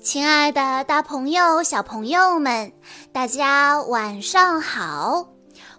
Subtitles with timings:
[0.00, 2.72] 亲爱的，大朋友、小朋友们，
[3.12, 5.28] 大家晚上好！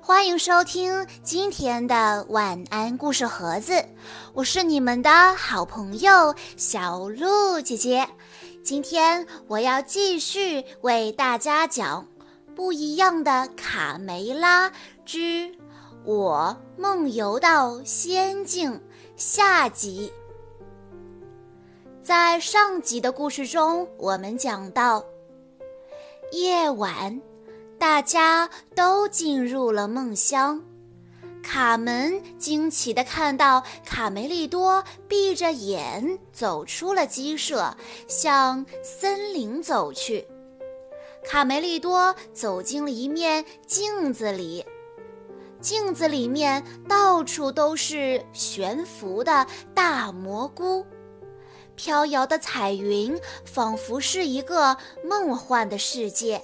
[0.02, 3.86] 欢迎收听今天的晚安故事盒子，
[4.34, 8.08] 我是你们的好朋友小鹿姐姐。
[8.64, 12.06] 今天我要继续为大家讲
[12.54, 14.72] 《不一样的卡梅拉
[15.06, 15.56] 之
[16.04, 18.74] 我梦游到仙境》
[19.16, 20.12] 下集。
[22.08, 25.04] 在上集的故事中，我们讲到，
[26.32, 27.22] 夜晚，
[27.78, 30.64] 大家都进入了梦乡。
[31.44, 37.76] 卡门惊奇地看到卡梅利多闭着眼走出了鸡舍，
[38.08, 40.26] 向森林走去。
[41.26, 44.66] 卡梅利多走进了一面镜子里，
[45.60, 49.46] 镜子里面到处都是悬浮的
[49.76, 50.86] 大蘑菇。
[51.78, 56.42] 飘摇的彩云仿佛是一个梦幻的世界。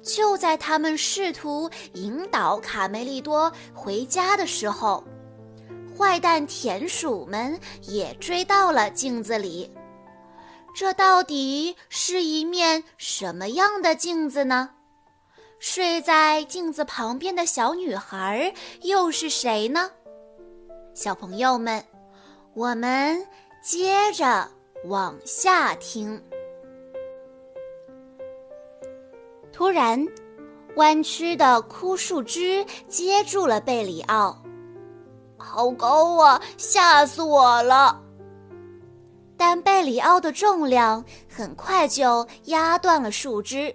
[0.00, 5.02] 就在他们试图引导卡梅利多回家的时候，
[5.98, 9.68] 坏蛋田鼠们也追到了镜子里。
[10.76, 14.70] 这到底是一面什么样的镜子呢？
[15.58, 19.90] 睡在镜子旁边的小女孩又是谁呢？
[20.94, 21.82] 小朋友们，
[22.54, 23.26] 我们。
[23.66, 24.48] 接着
[24.84, 26.22] 往下听。
[29.52, 30.06] 突然，
[30.76, 34.40] 弯曲的枯树枝接住了贝里奥，
[35.36, 36.40] 好高啊！
[36.56, 38.00] 吓死我了！
[39.36, 43.74] 但贝里奥的重量很快就压断了树枝，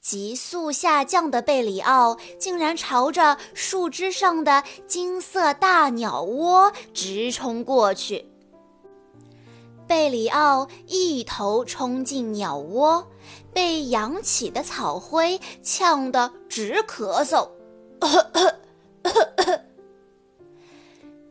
[0.00, 8.31] 急速下降的贝里奥竟然朝着树枝上的金色大鸟窝直冲过去。
[9.86, 13.06] 贝里奥一头冲进鸟窝，
[13.52, 17.48] 被扬起的草灰呛得直咳嗽。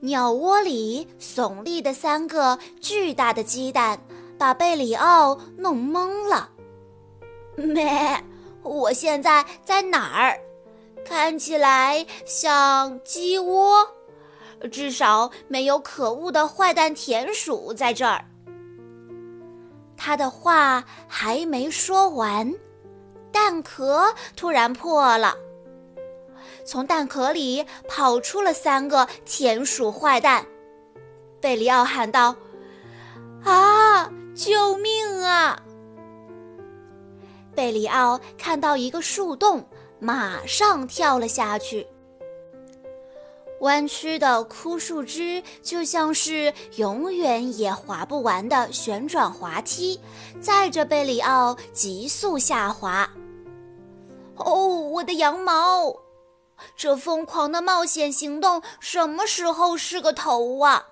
[0.02, 4.00] 鸟窝里耸立的三个巨大的鸡蛋，
[4.38, 6.50] 把贝里奥弄懵了。
[7.56, 8.24] 咩，
[8.64, 10.40] 我现在在哪儿？
[11.04, 13.88] 看起来像鸡窝，
[14.72, 18.26] 至少没有可恶的坏蛋田鼠在这儿。
[20.04, 22.52] 他的话还没说完，
[23.32, 25.38] 蛋壳突然破了，
[26.66, 30.44] 从蛋壳里跑出了三个田鼠坏蛋。
[31.40, 32.36] 贝里奥喊道
[33.46, 35.62] ：“啊，救命啊！”
[37.54, 39.64] 贝里奥看到一个树洞，
[40.00, 41.86] 马上跳了下去。
[43.62, 50.00] 弯曲的枯树枝就像是永远也滑不完的旋转滑梯，
[50.40, 53.10] 载着贝里奥急速下滑。
[54.36, 55.96] 哦，我的羊毛！
[56.76, 60.86] 这疯狂的冒险行动什么时候是个头啊？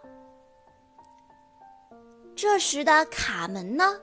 [2.36, 3.98] 这时的卡门呢？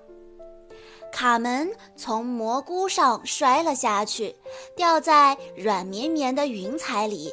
[1.12, 4.34] 卡门从蘑菇上摔了下去，
[4.76, 7.30] 掉在软绵绵的云彩里。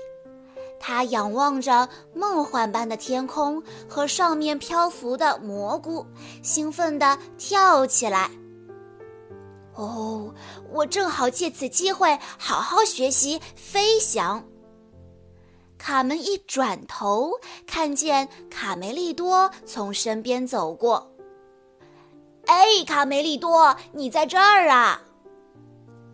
[0.86, 6.06] 他仰望着梦幻般的天空和上面漂浮的蘑菇，
[6.42, 8.30] 兴奋地跳起来。
[9.76, 10.36] 哦，
[10.74, 14.44] 我正好借此机会好好学习飞翔。
[15.78, 17.32] 卡门一转头，
[17.66, 21.10] 看见卡梅利多从身边走过。
[22.48, 25.02] 哎，卡梅利多，你在这儿啊！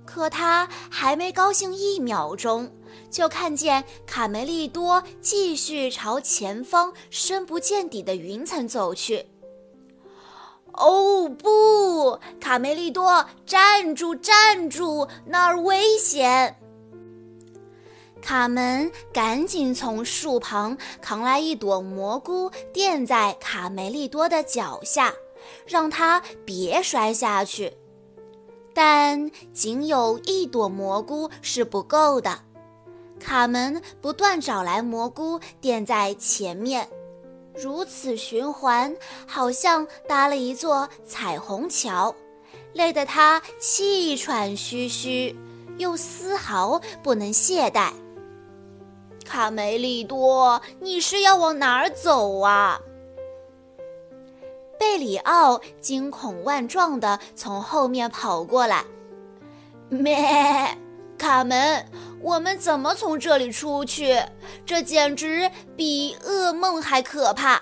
[0.05, 2.71] 可他还没高兴一秒钟。
[3.09, 9.25] 就看见卡梅利多继续朝前方深不见底的云层走去。
[10.73, 16.55] 哦不，卡梅利多，站住，站住，那儿危险！
[18.21, 25.13] 卡门赶紧从树旁扛来一朵蘑菇，垫在卡梅利多的脚下，
[25.65, 27.73] 让他别摔下去。
[28.73, 32.39] 但仅有一朵蘑菇是不够的。
[33.19, 36.87] 卡门不断找来蘑菇垫在前面，
[37.53, 38.95] 如此循环，
[39.27, 42.15] 好像搭了一座彩虹桥，
[42.73, 45.35] 累得他气喘吁吁，
[45.77, 47.91] 又丝毫不能懈怠。
[49.25, 52.79] 卡梅利多，你是要往哪儿走啊？
[54.79, 58.85] 贝里奥惊恐万状地从后面跑过来，
[59.89, 60.77] 咩，
[61.17, 61.85] 卡门。
[62.21, 64.21] 我们怎么从这里出去？
[64.65, 67.61] 这简直比噩梦还可怕！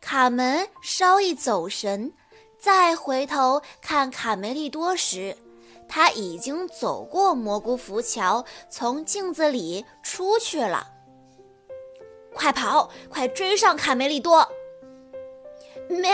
[0.00, 2.12] 卡门稍一走神，
[2.58, 5.36] 再回头看卡梅利多时，
[5.88, 10.88] 他已经走过蘑菇浮桥，从镜子里出去了。
[12.34, 14.48] 快跑，快追上卡梅利多！
[15.88, 16.10] 咩，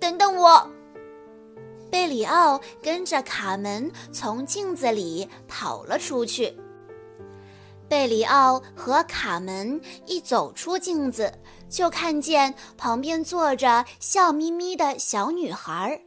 [0.00, 0.70] 等等我！
[1.92, 6.58] 贝里奥跟着卡门从镜子里跑了出去。
[7.86, 11.30] 贝里奥和卡门一走出镜子，
[11.68, 16.02] 就看见旁边坐着笑眯眯的小女孩，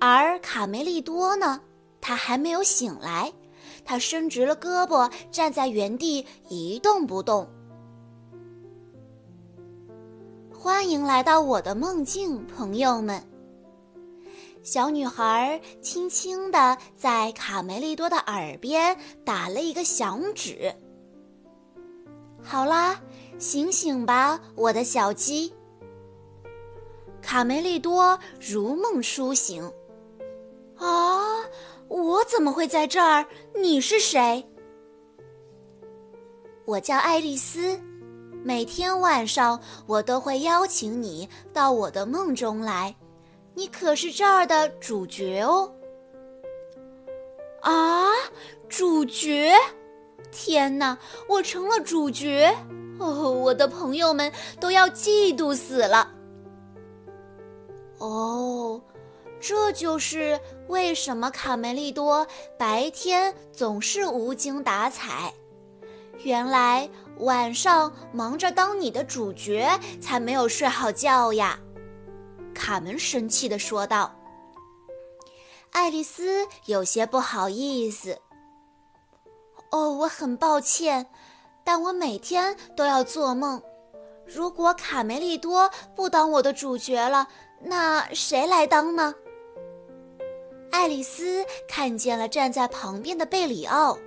[0.00, 1.60] 而卡梅利多呢，
[2.00, 3.30] 他还没有醒来，
[3.84, 7.46] 他伸直了胳膊，站在原地一动不动。
[10.58, 13.22] 欢迎来到我的梦境，朋友们。
[14.64, 20.74] 小女孩轻轻地在卡梅利多的耳边打了一个响指。
[22.42, 22.98] 好啦，
[23.38, 25.52] 醒醒吧，我的小鸡。
[27.20, 29.70] 卡梅利多如梦初醒。
[30.76, 31.44] 啊，
[31.88, 33.26] 我怎么会在这儿？
[33.54, 34.42] 你是谁？
[36.64, 37.78] 我叫爱丽丝，
[38.42, 42.96] 每天晚上我都会邀请你到我的梦中来，
[43.54, 45.72] 你可是这儿的主角哦。
[47.60, 48.06] 啊，
[48.68, 49.52] 主角。
[50.36, 50.98] 天哪！
[51.28, 52.52] 我成了主角
[52.98, 56.10] 哦，我的朋友们都要嫉妒死了。
[57.98, 58.82] 哦，
[59.40, 62.26] 这就是为什么卡梅利多
[62.58, 65.32] 白天总是无精打采，
[66.24, 69.70] 原来晚上忙着当你的主角，
[70.00, 71.56] 才没有睡好觉呀。
[72.54, 74.14] 卡门生气地说道。
[75.72, 78.16] 爱丽丝有些不好意思。
[79.70, 81.04] 哦，我很抱歉，
[81.64, 83.60] 但我每天都要做梦。
[84.24, 87.26] 如果卡梅利多不当我的主角了，
[87.60, 89.12] 那谁来当呢？
[90.70, 93.98] 爱丽丝看见了站在旁边的贝里奥。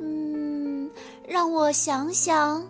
[0.00, 0.90] 嗯，
[1.26, 2.68] 让我想想。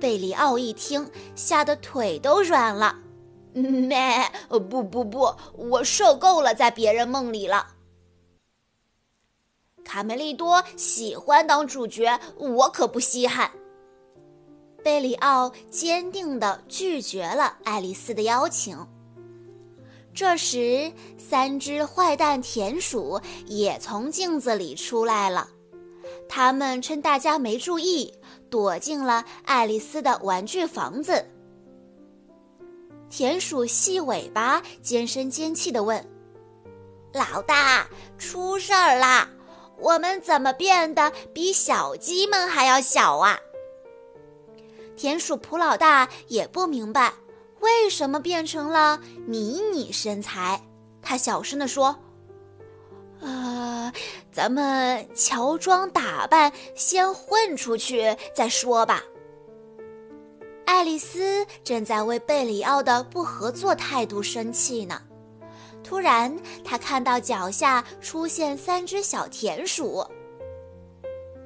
[0.00, 2.96] 贝里奥一听，吓得腿都软了。
[3.52, 4.30] 咩？
[4.48, 7.74] 不不不，我受够了在别人梦里了。
[9.84, 13.50] 卡梅利多喜欢当主角，我可不稀罕。
[14.84, 18.86] 贝里奥坚定地拒绝了爱丽丝的邀请。
[20.14, 25.48] 这时，三只坏蛋田鼠也从镜子里出来了，
[26.28, 28.12] 他们趁大家没注意，
[28.50, 31.24] 躲进了爱丽丝的玩具房子。
[33.10, 36.04] 田鼠细尾巴尖声尖气地问
[37.14, 37.88] ：“老大，
[38.18, 39.28] 出事儿啦！”
[39.80, 43.38] 我们怎么变得比小鸡们还要小啊？
[44.96, 47.14] 田鼠普老大也不明白
[47.60, 50.60] 为什么变成了迷你身材。
[51.00, 51.96] 他小声地说
[53.20, 53.92] ：“呃，
[54.32, 59.02] 咱们乔装打扮，先混出去再说吧。”
[60.66, 65.00] 爱丽丝正在为贝里奥的不合作态度生气呢。
[65.82, 70.06] 突然，他看到脚下出现三只小田鼠。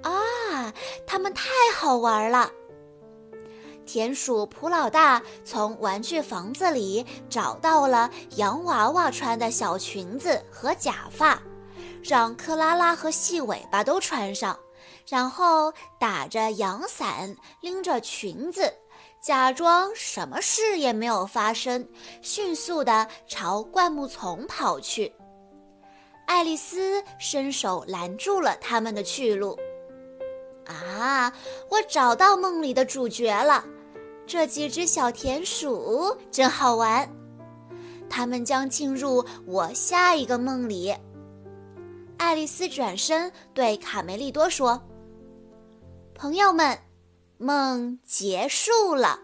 [0.02, 0.72] 啊，
[1.06, 2.50] 它们太好玩了！
[3.86, 11.40] 田鼠普老大从玩具房子里找到了洋娃娃穿的小裙子和假发，
[12.02, 14.58] 让克拉拉和细尾巴都穿上，
[15.06, 18.72] 然后打着阳伞，拎着裙子。
[19.20, 21.88] 假装什么事也没有发生，
[22.20, 25.12] 迅速地朝灌木丛跑去。
[26.26, 29.56] 爱丽丝伸手拦住了他们的去路。
[30.66, 31.32] 啊，
[31.68, 33.64] 我找到梦里的主角了！
[34.26, 37.08] 这几只小田鼠真好玩，
[38.08, 40.94] 他们将进入我下一个梦里。
[42.22, 44.80] 爱丽丝转身对卡梅利多说
[46.14, 46.78] ：“朋友们。”
[47.36, 49.18] 梦结束了。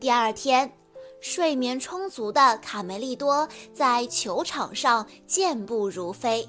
[0.00, 0.76] 第二天，
[1.20, 6.48] 睡眠充足的卡梅利多在球场上健步如飞，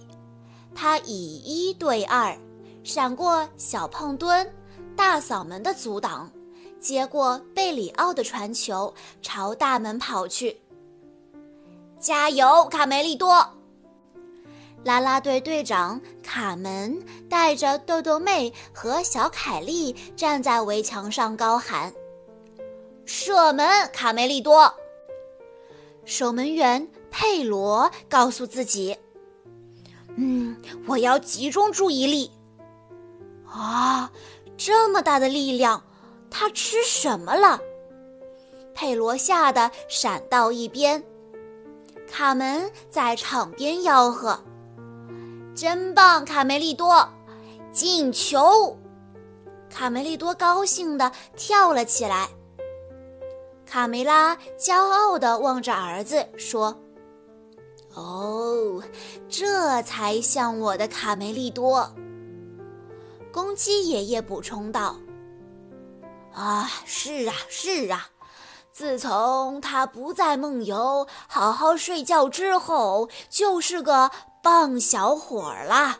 [0.73, 2.35] 他以一对二，
[2.83, 4.51] 闪过小胖墩、
[4.95, 6.31] 大嗓门的阻挡，
[6.79, 10.59] 接过贝里奥的传球，朝大门跑去。
[11.99, 13.47] 加油，卡梅利多！
[14.83, 21.93] 啦啦队队长卡门带着豆豆妹和小凯莉站在围墙上高喊
[23.05, 24.73] ：“射门，卡梅利多！”
[26.05, 28.97] 守门员佩罗告诉自己
[30.17, 32.29] ：“嗯，我要集中注意力。”
[33.49, 34.11] 啊，
[34.57, 35.81] 这么大的力量，
[36.29, 37.59] 他吃什么了？
[38.75, 41.01] 佩罗吓得闪到一边。
[42.11, 44.37] 卡门在场边吆喝
[45.55, 47.07] ：“真棒，卡梅利多！
[47.71, 48.77] 进球！”
[49.69, 52.29] 卡梅利多高兴地跳了起来。
[53.65, 56.75] 卡梅拉骄傲地望着儿子说
[57.95, 58.83] ：“哦，
[59.27, 61.89] 这才像我的卡梅利多。”
[63.33, 64.95] 公鸡爷爷补充道
[66.33, 68.09] ：“啊，是啊，是啊，
[68.71, 74.11] 自从他不再梦游、好好睡觉之后，就是个
[74.43, 75.99] 棒小伙儿啦。”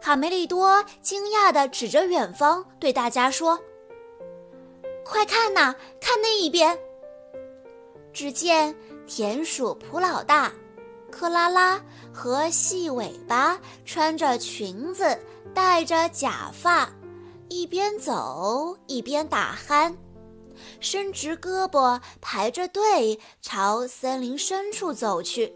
[0.00, 3.58] 卡梅利多惊讶地指着远方，对大家说
[5.04, 6.78] ：“快看呐，看那一边！”
[8.14, 8.76] 只见
[9.08, 10.52] 田鼠普老大、
[11.10, 11.82] 克拉拉
[12.12, 15.18] 和细尾巴穿着裙子。
[15.54, 16.88] 戴着假发，
[17.48, 19.96] 一边走一边打鼾，
[20.78, 25.52] 伸直胳膊排着队朝森林深处走去。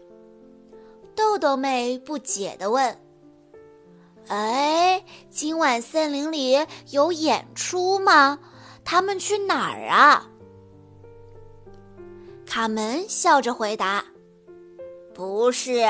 [1.15, 2.99] 豆豆妹不解地问
[4.27, 8.39] ：“哎，今晚森林里有演出吗？
[8.83, 10.27] 他们去哪儿啊？”
[12.45, 14.05] 卡门笑着回答。
[15.13, 15.85] 不是，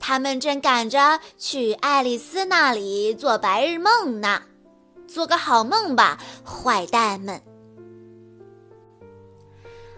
[0.00, 4.42] 他们正赶着去爱丽丝那里做白日梦呢。
[5.06, 7.40] 做个好梦吧，坏蛋们！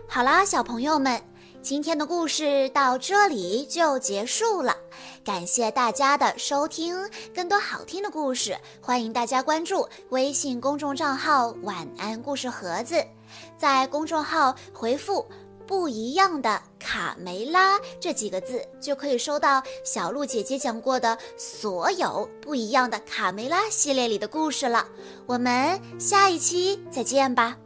[0.06, 1.22] 好啦，小朋友们，
[1.66, 4.76] 今天的故事到这里就结束了。
[5.24, 6.96] 感谢大家的收听，
[7.34, 13.04] 更多好听的故事，欢迎大家关注微信公众账号“晚安故事盒子”，
[13.58, 15.26] 在公众号回复。
[15.66, 24.86] 不一样的卡梅拉这几个字，就可以收到小鹿姐姐讲过的所有不一样的卡梅拉系列里的故事了。
[25.26, 27.58] 我们下一期再见吧。